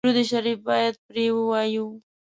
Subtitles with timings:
[0.05, 1.87] درود شریف باید پرې ووایو.